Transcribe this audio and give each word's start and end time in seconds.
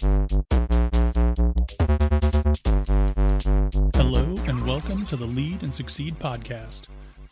Hello, 0.00 0.22
and 4.46 4.64
welcome 4.64 5.04
to 5.06 5.16
the 5.16 5.26
Lead 5.26 5.64
and 5.64 5.74
Succeed 5.74 6.16
podcast. 6.20 6.82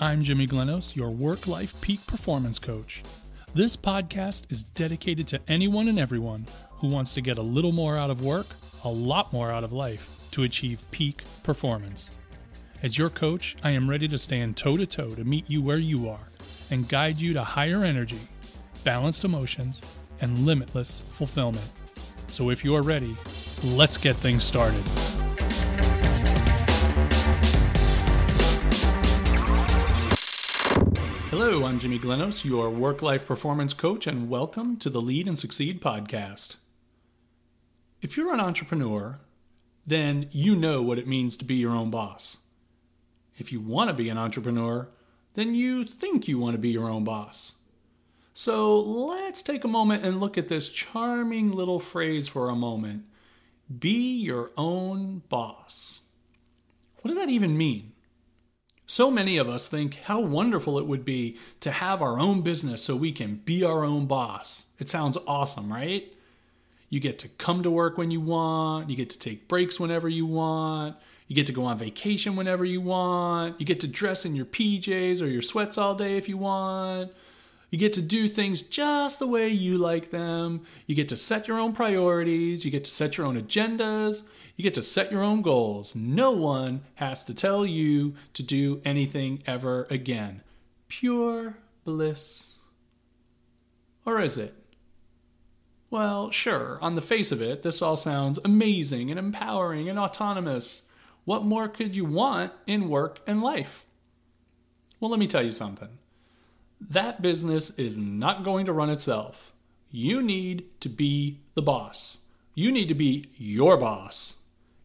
I'm 0.00 0.24
Jimmy 0.24 0.48
Glenos, 0.48 0.96
your 0.96 1.10
work 1.10 1.46
life 1.46 1.80
peak 1.80 2.04
performance 2.08 2.58
coach. 2.58 3.04
This 3.54 3.76
podcast 3.76 4.50
is 4.50 4.64
dedicated 4.64 5.28
to 5.28 5.40
anyone 5.46 5.86
and 5.86 5.96
everyone 5.96 6.46
who 6.78 6.88
wants 6.88 7.12
to 7.12 7.20
get 7.20 7.38
a 7.38 7.42
little 7.42 7.70
more 7.70 7.96
out 7.96 8.10
of 8.10 8.24
work, 8.24 8.48
a 8.82 8.90
lot 8.90 9.32
more 9.32 9.52
out 9.52 9.62
of 9.62 9.72
life 9.72 10.28
to 10.32 10.42
achieve 10.42 10.82
peak 10.90 11.22
performance. 11.44 12.10
As 12.82 12.98
your 12.98 13.10
coach, 13.10 13.54
I 13.62 13.70
am 13.70 13.88
ready 13.88 14.08
to 14.08 14.18
stand 14.18 14.56
toe 14.56 14.76
to 14.76 14.86
toe 14.86 15.14
to 15.14 15.22
meet 15.22 15.48
you 15.48 15.62
where 15.62 15.78
you 15.78 16.08
are 16.08 16.28
and 16.72 16.88
guide 16.88 17.18
you 17.18 17.32
to 17.34 17.44
higher 17.44 17.84
energy, 17.84 18.26
balanced 18.82 19.24
emotions, 19.24 19.84
and 20.20 20.40
limitless 20.40 21.02
fulfillment. 21.10 21.70
So 22.28 22.50
if 22.50 22.64
you 22.64 22.74
are 22.74 22.82
ready, 22.82 23.16
let's 23.62 23.96
get 23.96 24.16
things 24.16 24.42
started. 24.42 24.82
Hello, 31.30 31.64
I'm 31.64 31.78
Jimmy 31.78 31.98
Glenos, 31.98 32.44
your 32.44 32.68
work 32.68 33.00
life 33.00 33.26
performance 33.26 33.72
coach, 33.72 34.06
and 34.06 34.28
welcome 34.28 34.76
to 34.78 34.90
the 34.90 35.00
Lead 35.00 35.28
and 35.28 35.38
Succeed 35.38 35.80
podcast. 35.80 36.56
If 38.02 38.16
you're 38.16 38.34
an 38.34 38.40
entrepreneur, 38.40 39.20
then 39.86 40.28
you 40.32 40.56
know 40.56 40.82
what 40.82 40.98
it 40.98 41.06
means 41.06 41.36
to 41.36 41.44
be 41.44 41.54
your 41.54 41.72
own 41.72 41.90
boss. 41.90 42.38
If 43.38 43.52
you 43.52 43.60
want 43.60 43.88
to 43.88 43.94
be 43.94 44.08
an 44.08 44.18
entrepreneur, 44.18 44.88
then 45.34 45.54
you 45.54 45.84
think 45.84 46.26
you 46.26 46.38
want 46.38 46.54
to 46.54 46.58
be 46.58 46.70
your 46.70 46.88
own 46.88 47.04
boss. 47.04 47.54
So 48.38 48.78
let's 48.78 49.40
take 49.40 49.64
a 49.64 49.68
moment 49.68 50.04
and 50.04 50.20
look 50.20 50.36
at 50.36 50.48
this 50.48 50.68
charming 50.68 51.52
little 51.52 51.80
phrase 51.80 52.28
for 52.28 52.50
a 52.50 52.54
moment 52.54 53.04
be 53.80 54.18
your 54.18 54.50
own 54.58 55.22
boss. 55.30 56.02
What 57.00 57.08
does 57.08 57.16
that 57.16 57.30
even 57.30 57.56
mean? 57.56 57.92
So 58.86 59.10
many 59.10 59.38
of 59.38 59.48
us 59.48 59.68
think 59.68 59.94
how 60.00 60.20
wonderful 60.20 60.78
it 60.78 60.86
would 60.86 61.02
be 61.02 61.38
to 61.60 61.70
have 61.70 62.02
our 62.02 62.20
own 62.20 62.42
business 62.42 62.84
so 62.84 62.94
we 62.94 63.10
can 63.10 63.36
be 63.36 63.64
our 63.64 63.84
own 63.84 64.04
boss. 64.04 64.66
It 64.78 64.90
sounds 64.90 65.16
awesome, 65.26 65.72
right? 65.72 66.12
You 66.90 67.00
get 67.00 67.18
to 67.20 67.28
come 67.28 67.62
to 67.62 67.70
work 67.70 67.96
when 67.96 68.10
you 68.10 68.20
want, 68.20 68.90
you 68.90 68.96
get 68.96 69.08
to 69.10 69.18
take 69.18 69.48
breaks 69.48 69.80
whenever 69.80 70.10
you 70.10 70.26
want, 70.26 70.94
you 71.26 71.34
get 71.34 71.46
to 71.46 71.54
go 71.54 71.64
on 71.64 71.78
vacation 71.78 72.36
whenever 72.36 72.66
you 72.66 72.82
want, 72.82 73.58
you 73.58 73.64
get 73.64 73.80
to 73.80 73.88
dress 73.88 74.26
in 74.26 74.36
your 74.36 74.44
PJs 74.44 75.22
or 75.22 75.26
your 75.26 75.40
sweats 75.40 75.78
all 75.78 75.94
day 75.94 76.18
if 76.18 76.28
you 76.28 76.36
want. 76.36 77.12
You 77.70 77.78
get 77.78 77.92
to 77.94 78.02
do 78.02 78.28
things 78.28 78.62
just 78.62 79.18
the 79.18 79.26
way 79.26 79.48
you 79.48 79.76
like 79.76 80.10
them. 80.10 80.62
You 80.86 80.94
get 80.94 81.08
to 81.08 81.16
set 81.16 81.48
your 81.48 81.58
own 81.58 81.72
priorities. 81.72 82.64
You 82.64 82.70
get 82.70 82.84
to 82.84 82.90
set 82.90 83.18
your 83.18 83.26
own 83.26 83.40
agendas. 83.40 84.22
You 84.56 84.62
get 84.62 84.74
to 84.74 84.82
set 84.82 85.10
your 85.10 85.22
own 85.22 85.42
goals. 85.42 85.94
No 85.94 86.30
one 86.30 86.82
has 86.94 87.24
to 87.24 87.34
tell 87.34 87.66
you 87.66 88.14
to 88.34 88.42
do 88.42 88.80
anything 88.84 89.42
ever 89.46 89.86
again. 89.90 90.42
Pure 90.88 91.58
bliss. 91.84 92.54
Or 94.04 94.20
is 94.20 94.38
it? 94.38 94.54
Well, 95.90 96.30
sure, 96.30 96.78
on 96.80 96.94
the 96.94 97.02
face 97.02 97.32
of 97.32 97.40
it, 97.40 97.62
this 97.62 97.82
all 97.82 97.96
sounds 97.96 98.38
amazing 98.44 99.10
and 99.10 99.18
empowering 99.18 99.88
and 99.88 99.98
autonomous. 99.98 100.82
What 101.24 101.44
more 101.44 101.68
could 101.68 101.94
you 101.94 102.04
want 102.04 102.52
in 102.66 102.88
work 102.88 103.20
and 103.26 103.42
life? 103.42 103.84
Well, 105.00 105.10
let 105.10 105.20
me 105.20 105.26
tell 105.26 105.42
you 105.42 105.52
something. 105.52 105.98
That 106.80 107.22
business 107.22 107.70
is 107.78 107.96
not 107.96 108.44
going 108.44 108.66
to 108.66 108.72
run 108.72 108.90
itself. 108.90 109.54
You 109.90 110.22
need 110.22 110.80
to 110.80 110.88
be 110.88 111.40
the 111.54 111.62
boss. 111.62 112.18
You 112.54 112.70
need 112.70 112.88
to 112.88 112.94
be 112.94 113.30
your 113.36 113.76
boss. 113.76 114.36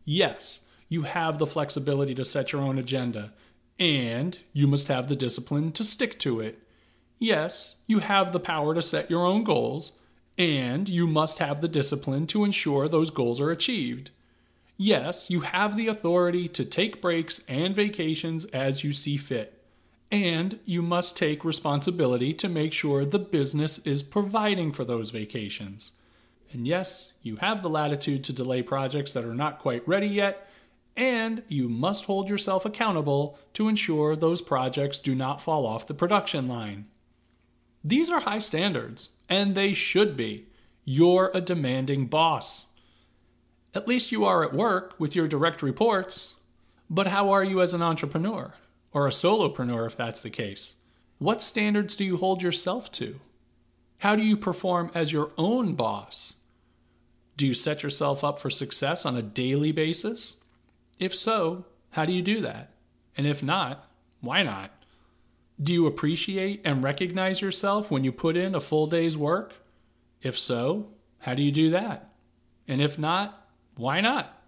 Yes, 0.05 0.61
you 0.87 1.03
have 1.03 1.37
the 1.37 1.47
flexibility 1.47 2.15
to 2.15 2.25
set 2.25 2.53
your 2.53 2.61
own 2.61 2.77
agenda, 2.77 3.33
and 3.77 4.37
you 4.53 4.67
must 4.67 4.87
have 4.87 5.07
the 5.07 5.15
discipline 5.15 5.71
to 5.73 5.83
stick 5.83 6.17
to 6.19 6.39
it. 6.39 6.59
Yes, 7.19 7.81
you 7.87 7.99
have 7.99 8.31
the 8.31 8.39
power 8.39 8.73
to 8.73 8.81
set 8.81 9.09
your 9.09 9.25
own 9.25 9.43
goals, 9.43 9.93
and 10.37 10.87
you 10.87 11.07
must 11.07 11.39
have 11.39 11.59
the 11.59 11.67
discipline 11.67 12.25
to 12.27 12.45
ensure 12.45 12.87
those 12.87 13.09
goals 13.09 13.41
are 13.41 13.51
achieved. 13.51 14.11
Yes, 14.77 15.29
you 15.29 15.41
have 15.41 15.75
the 15.75 15.87
authority 15.87 16.47
to 16.49 16.65
take 16.65 17.01
breaks 17.01 17.41
and 17.47 17.75
vacations 17.75 18.45
as 18.45 18.83
you 18.83 18.91
see 18.91 19.17
fit 19.17 19.60
and 20.11 20.59
you 20.65 20.81
must 20.81 21.15
take 21.15 21.45
responsibility 21.45 22.33
to 22.33 22.49
make 22.49 22.73
sure 22.73 23.05
the 23.05 23.19
business 23.19 23.79
is 23.79 24.03
providing 24.03 24.71
for 24.71 24.83
those 24.83 25.09
vacations. 25.09 25.93
And 26.51 26.67
yes, 26.67 27.13
you 27.21 27.37
have 27.37 27.61
the 27.61 27.69
latitude 27.69 28.23
to 28.25 28.33
delay 28.33 28.61
projects 28.61 29.13
that 29.13 29.23
are 29.23 29.33
not 29.33 29.59
quite 29.59 29.87
ready 29.87 30.07
yet, 30.07 30.49
and 30.97 31.43
you 31.47 31.69
must 31.69 32.05
hold 32.05 32.27
yourself 32.27 32.65
accountable 32.65 33.39
to 33.53 33.69
ensure 33.69 34.15
those 34.15 34.41
projects 34.41 34.99
do 34.99 35.15
not 35.15 35.39
fall 35.39 35.65
off 35.65 35.87
the 35.87 35.93
production 35.93 36.49
line. 36.49 36.87
These 37.83 38.09
are 38.09 38.19
high 38.19 38.39
standards, 38.39 39.11
and 39.29 39.55
they 39.55 39.71
should 39.73 40.17
be. 40.17 40.47
You're 40.83 41.31
a 41.33 41.39
demanding 41.39 42.07
boss. 42.07 42.67
At 43.73 43.87
least 43.87 44.11
you 44.11 44.25
are 44.25 44.43
at 44.43 44.53
work 44.53 44.95
with 44.99 45.15
your 45.15 45.27
direct 45.27 45.61
reports. 45.63 46.35
But 46.89 47.07
how 47.07 47.29
are 47.29 47.43
you 47.43 47.61
as 47.61 47.73
an 47.73 47.81
entrepreneur? 47.81 48.53
Or 48.93 49.07
a 49.07 49.11
solopreneur 49.11 49.85
if 49.85 49.95
that's 49.95 50.21
the 50.21 50.29
case? 50.29 50.75
What 51.17 51.41
standards 51.41 51.95
do 51.95 52.03
you 52.03 52.17
hold 52.17 52.41
yourself 52.41 52.91
to? 52.93 53.19
How 53.99 54.15
do 54.15 54.23
you 54.23 54.35
perform 54.35 54.89
as 54.95 55.13
your 55.13 55.31
own 55.37 55.75
boss? 55.75 56.33
Do 57.37 57.45
you 57.45 57.53
set 57.53 57.83
yourself 57.83 58.23
up 58.23 58.39
for 58.39 58.49
success 58.49 59.05
on 59.05 59.15
a 59.15 59.21
daily 59.21 59.71
basis? 59.71 60.37
If 60.99 61.15
so, 61.15 61.65
how 61.91 62.05
do 62.05 62.11
you 62.11 62.21
do 62.21 62.41
that? 62.41 62.71
And 63.15 63.27
if 63.27 63.43
not, 63.43 63.87
why 64.21 64.43
not? 64.43 64.71
Do 65.61 65.73
you 65.73 65.85
appreciate 65.85 66.61
and 66.65 66.83
recognize 66.83 67.41
yourself 67.41 67.91
when 67.91 68.03
you 68.03 68.11
put 68.11 68.35
in 68.35 68.55
a 68.55 68.59
full 68.59 68.87
day's 68.87 69.17
work? 69.17 69.53
If 70.21 70.37
so, 70.37 70.89
how 71.19 71.35
do 71.35 71.41
you 71.41 71.51
do 71.51 71.69
that? 71.69 72.09
And 72.67 72.81
if 72.81 72.97
not, 72.97 73.47
why 73.75 74.01
not? 74.01 74.41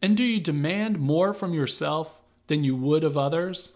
And 0.00 0.16
do 0.16 0.24
you 0.24 0.40
demand 0.40 0.98
more 0.98 1.34
from 1.34 1.52
yourself 1.54 2.20
than 2.46 2.64
you 2.64 2.76
would 2.76 3.04
of 3.04 3.16
others? 3.16 3.72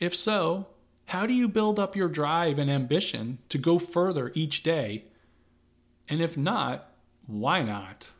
If 0.00 0.14
so, 0.14 0.66
how 1.06 1.26
do 1.26 1.34
you 1.34 1.48
build 1.48 1.78
up 1.78 1.96
your 1.96 2.08
drive 2.08 2.58
and 2.58 2.70
ambition 2.70 3.38
to 3.48 3.58
go 3.58 3.78
further 3.78 4.32
each 4.34 4.62
day? 4.62 5.04
And 6.08 6.20
if 6.20 6.36
not, 6.36 6.90
why 7.26 7.62
not? 7.62 8.12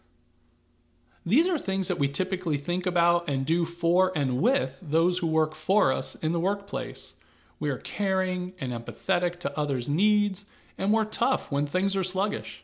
These 1.26 1.48
are 1.48 1.59
things 1.59 1.88
that 1.88 1.98
we 1.98 2.09
typically 2.09 2.59
think 2.59 2.84
about 2.84 3.28
and 3.28 3.47
do 3.47 3.65
for 3.65 4.12
and 4.15 4.42
with 4.42 4.78
those 4.82 5.19
who 5.19 5.26
work 5.26 5.54
for 5.54 5.91
us 5.92 6.15
in 6.16 6.32
the 6.32 6.41
workplace. 6.41 7.15
We 7.59 7.71
are 7.71 7.78
caring 7.78 8.53
and 8.60 8.72
empathetic 8.72 9.41
to 9.41 9.59
others' 9.59 9.88
needs, 9.88 10.44
and 10.76 10.92
we're 10.92 11.04
tough 11.04 11.50
when 11.50 11.66
things 11.66 11.97
are 11.97 12.03
sluggish. 12.03 12.62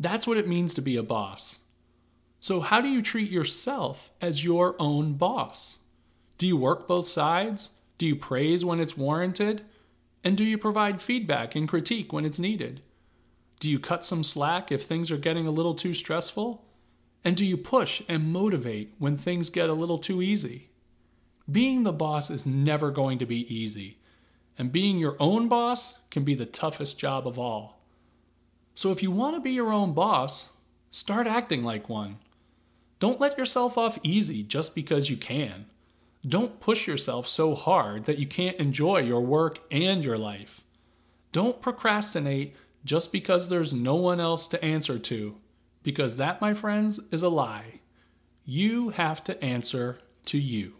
That's 0.00 0.26
what 0.26 0.36
it 0.36 0.48
means 0.48 0.74
to 0.74 0.82
be 0.82 0.96
a 0.96 1.02
boss. 1.02 1.60
So, 2.40 2.60
how 2.60 2.80
do 2.80 2.88
you 2.88 3.02
treat 3.02 3.30
yourself 3.30 4.10
as 4.20 4.44
your 4.44 4.76
own 4.78 5.14
boss? 5.14 5.78
Do 6.38 6.46
you 6.46 6.56
work 6.56 6.86
both 6.86 7.08
sides? 7.08 7.70
Do 7.98 8.06
you 8.06 8.14
praise 8.14 8.64
when 8.64 8.78
it's 8.78 8.96
warranted? 8.96 9.62
And 10.22 10.36
do 10.36 10.44
you 10.44 10.56
provide 10.56 11.02
feedback 11.02 11.56
and 11.56 11.68
critique 11.68 12.12
when 12.12 12.24
it's 12.24 12.38
needed? 12.38 12.80
Do 13.60 13.68
you 13.68 13.80
cut 13.80 14.04
some 14.04 14.22
slack 14.22 14.70
if 14.70 14.84
things 14.84 15.10
are 15.10 15.16
getting 15.16 15.46
a 15.46 15.52
little 15.52 15.74
too 15.74 15.94
stressful? 15.94 16.64
And 17.24 17.36
do 17.36 17.44
you 17.44 17.56
push 17.56 18.02
and 18.08 18.32
motivate 18.32 18.94
when 18.98 19.16
things 19.16 19.50
get 19.50 19.68
a 19.68 19.74
little 19.74 19.98
too 19.98 20.22
easy? 20.22 20.70
Being 21.50 21.82
the 21.82 21.92
boss 21.92 22.30
is 22.30 22.46
never 22.46 22.90
going 22.90 23.18
to 23.18 23.26
be 23.26 23.52
easy, 23.52 23.98
and 24.56 24.70
being 24.70 24.98
your 24.98 25.16
own 25.18 25.48
boss 25.48 25.98
can 26.10 26.22
be 26.22 26.34
the 26.34 26.46
toughest 26.46 26.98
job 26.98 27.26
of 27.26 27.38
all. 27.38 27.80
So 28.74 28.92
if 28.92 29.02
you 29.02 29.10
want 29.10 29.34
to 29.34 29.40
be 29.40 29.52
your 29.52 29.72
own 29.72 29.92
boss, 29.92 30.50
start 30.90 31.26
acting 31.26 31.64
like 31.64 31.88
one. 31.88 32.18
Don't 32.98 33.20
let 33.20 33.38
yourself 33.38 33.78
off 33.78 33.98
easy 34.02 34.42
just 34.42 34.74
because 34.74 35.10
you 35.10 35.16
can. 35.16 35.66
Don't 36.26 36.60
push 36.60 36.86
yourself 36.86 37.28
so 37.28 37.54
hard 37.54 38.04
that 38.06 38.18
you 38.18 38.26
can't 38.26 38.56
enjoy 38.56 38.98
your 38.98 39.20
work 39.20 39.60
and 39.70 40.04
your 40.04 40.18
life. 40.18 40.64
Don't 41.30 41.62
procrastinate 41.62 42.56
just 42.84 43.12
because 43.12 43.48
there's 43.48 43.72
no 43.72 43.94
one 43.94 44.18
else 44.18 44.46
to 44.48 44.64
answer 44.64 44.98
to, 44.98 45.36
because 45.82 46.16
that, 46.16 46.40
my 46.40 46.54
friends, 46.54 46.98
is 47.12 47.22
a 47.22 47.28
lie. 47.28 47.80
You 48.44 48.90
have 48.90 49.22
to 49.24 49.42
answer 49.44 50.00
to 50.26 50.38
you. 50.38 50.74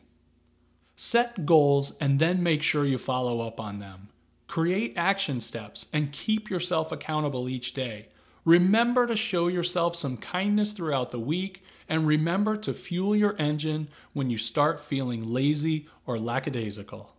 Set 0.97 1.47
goals 1.47 1.97
and 1.99 2.19
then 2.19 2.43
make 2.43 2.63
sure 2.63 2.85
you 2.85 2.99
follow 2.99 3.47
up 3.47 3.61
on 3.61 3.79
them. 3.79 4.09
Create 4.49 4.95
action 4.97 5.39
steps 5.39 5.87
and 5.93 6.11
keep 6.11 6.51
yourself 6.51 6.91
accountable 6.91 7.49
each 7.49 7.75
day. 7.75 8.09
Remember 8.49 9.07
to 9.07 9.15
show 9.15 9.49
yourself 9.49 9.95
some 9.95 10.17
kindness 10.17 10.73
throughout 10.73 11.11
the 11.11 11.21
week 11.21 11.63
and 11.87 12.07
remember 12.07 12.57
to 12.57 12.73
fuel 12.73 13.15
your 13.15 13.37
engine 13.39 13.89
when 14.15 14.31
you 14.31 14.39
start 14.39 14.81
feeling 14.81 15.21
lazy 15.21 15.87
or 16.07 16.19
lackadaisical. 16.19 17.15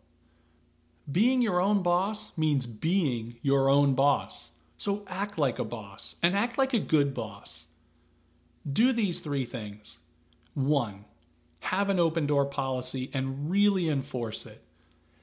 Being 1.11 1.43
your 1.43 1.61
own 1.61 1.83
boss 1.83 2.35
means 2.35 2.65
being 2.65 3.35
your 3.43 3.69
own 3.69 3.93
boss. 3.93 4.53
So 4.75 5.05
act 5.07 5.37
like 5.37 5.59
a 5.59 5.63
boss 5.63 6.15
and 6.23 6.35
act 6.35 6.57
like 6.57 6.73
a 6.73 6.79
good 6.79 7.13
boss. 7.13 7.67
Do 8.67 8.91
these 8.91 9.19
three 9.19 9.45
things. 9.45 9.99
One, 10.55 11.05
have 11.59 11.89
an 11.89 11.99
open 11.99 12.25
door 12.25 12.45
policy 12.45 13.11
and 13.13 13.51
really 13.51 13.87
enforce 13.87 14.47
it. 14.47 14.63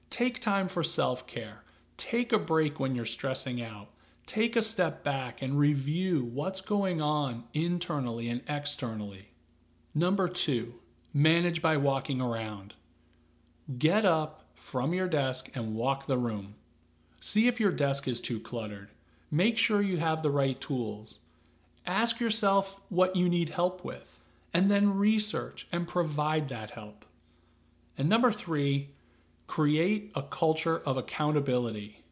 Take 0.09 0.38
time 0.38 0.69
for 0.69 0.85
self 0.85 1.26
care. 1.26 1.64
Take 1.97 2.32
a 2.32 2.38
break 2.38 2.79
when 2.79 2.94
you're 2.94 3.05
stressing 3.05 3.61
out. 3.61 3.88
Take 4.26 4.56
a 4.56 4.62
step 4.62 5.05
back 5.05 5.40
and 5.40 5.56
review 5.56 6.25
what's 6.25 6.61
going 6.61 7.00
on 7.00 7.44
internally 7.55 8.28
and 8.28 8.43
externally. 8.49 9.28
Number 9.94 10.26
two, 10.26 10.75
manage 11.14 11.62
by 11.62 11.76
walking 11.76 12.20
around. 12.20 12.75
Get 13.78 14.05
up 14.05 14.44
from 14.55 14.93
your 14.93 15.06
desk 15.06 15.50
and 15.55 15.76
walk 15.76 16.06
the 16.06 16.19
room. 16.19 16.56
See 17.20 17.46
if 17.46 17.61
your 17.61 17.70
desk 17.70 18.08
is 18.08 18.20
too 18.20 18.40
cluttered. 18.40 18.88
Make 19.31 19.56
sure 19.56 19.81
you 19.81 19.99
have 19.99 20.23
the 20.23 20.31
right 20.31 20.61
tools. 20.61 21.20
Ask 21.87 22.19
yourself 22.19 22.81
what 22.88 23.14
you 23.14 23.28
need 23.28 23.50
help 23.50 23.84
with, 23.84 24.20
and 24.52 24.69
then 24.69 24.99
research 24.99 25.69
and 25.70 25.87
provide 25.87 26.49
that 26.49 26.73
help. 26.73 27.05
And 27.96 28.08
number 28.08 28.32
three, 28.32 28.90
create 29.46 30.11
a 30.17 30.23
culture 30.23 30.81
of 30.81 30.96
accountability. 30.96 32.02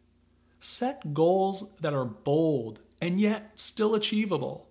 Set 0.67 1.13
goals 1.13 1.65
that 1.83 1.93
are 1.93 2.07
bold 2.07 2.81
and 2.99 3.21
yet 3.21 3.51
still 3.55 3.95
achievable. 3.95 4.67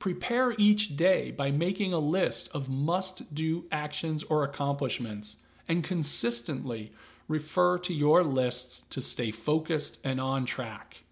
Prepare 0.00 0.56
each 0.58 0.96
day 0.96 1.30
by 1.30 1.52
making 1.52 1.92
a 1.92 2.00
list 2.00 2.48
of 2.52 2.68
must 2.68 3.32
do 3.32 3.64
actions 3.70 4.24
or 4.24 4.42
accomplishments 4.42 5.36
and 5.68 5.84
consistently 5.84 6.90
refer 7.28 7.78
to 7.78 7.94
your 7.94 8.24
lists 8.24 8.86
to 8.90 9.00
stay 9.00 9.30
focused 9.30 9.98
and 10.02 10.20
on 10.20 10.46
track. 10.46 11.04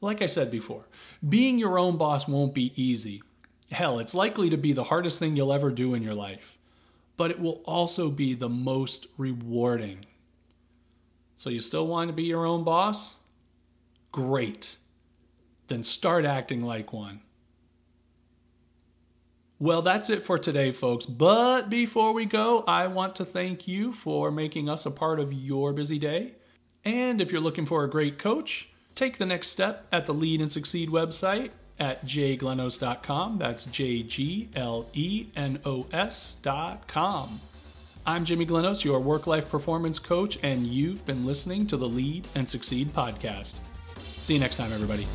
Like 0.00 0.22
I 0.22 0.26
said 0.26 0.50
before, 0.50 0.86
being 1.28 1.58
your 1.58 1.78
own 1.78 1.98
boss 1.98 2.26
won't 2.26 2.54
be 2.54 2.72
easy. 2.82 3.22
Hell, 3.70 3.98
it's 3.98 4.14
likely 4.14 4.48
to 4.48 4.56
be 4.56 4.72
the 4.72 4.84
hardest 4.84 5.18
thing 5.18 5.36
you'll 5.36 5.52
ever 5.52 5.70
do 5.70 5.92
in 5.92 6.02
your 6.02 6.14
life, 6.14 6.56
but 7.18 7.30
it 7.30 7.38
will 7.38 7.60
also 7.66 8.08
be 8.08 8.32
the 8.32 8.48
most 8.48 9.06
rewarding. 9.18 10.06
So, 11.36 11.50
you 11.50 11.58
still 11.58 11.86
want 11.86 12.08
to 12.08 12.14
be 12.14 12.24
your 12.24 12.46
own 12.46 12.64
boss? 12.64 13.18
Great. 14.12 14.76
Then 15.68 15.82
start 15.82 16.24
acting 16.24 16.62
like 16.62 16.92
one. 16.92 17.20
Well, 19.58 19.82
that's 19.82 20.08
it 20.08 20.22
for 20.22 20.38
today, 20.38 20.70
folks. 20.70 21.04
But 21.04 21.68
before 21.68 22.14
we 22.14 22.24
go, 22.24 22.64
I 22.66 22.86
want 22.86 23.14
to 23.16 23.26
thank 23.26 23.68
you 23.68 23.92
for 23.92 24.30
making 24.30 24.70
us 24.70 24.86
a 24.86 24.90
part 24.90 25.20
of 25.20 25.34
your 25.34 25.74
busy 25.74 25.98
day. 25.98 26.32
And 26.84 27.20
if 27.20 27.30
you're 27.30 27.42
looking 27.42 27.66
for 27.66 27.84
a 27.84 27.90
great 27.90 28.18
coach, 28.18 28.70
take 28.94 29.18
the 29.18 29.26
next 29.26 29.48
step 29.48 29.86
at 29.92 30.06
the 30.06 30.14
Lead 30.14 30.40
and 30.40 30.50
Succeed 30.50 30.88
website 30.88 31.50
at 31.78 32.04
jglenos.com. 32.06 33.38
That's 33.38 33.64
J 33.66 34.02
G 34.02 34.48
L 34.56 34.86
E 34.94 35.26
N 35.36 35.60
O 35.66 35.86
S.com. 35.92 37.40
I'm 38.06 38.24
Jimmy 38.24 38.46
Glenos, 38.46 38.82
your 38.82 38.98
work 38.98 39.26
life 39.26 39.50
performance 39.50 39.98
coach, 39.98 40.38
and 40.42 40.66
you've 40.66 41.04
been 41.04 41.26
listening 41.26 41.66
to 41.66 41.76
the 41.76 41.88
Lead 41.88 42.26
and 42.34 42.48
Succeed 42.48 42.88
podcast. 42.88 43.58
See 44.22 44.34
you 44.34 44.40
next 44.40 44.56
time, 44.56 44.72
everybody. 44.72 45.06